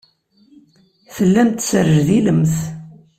Tellamt 1.15 1.55
tesrejdilemt. 1.57 2.55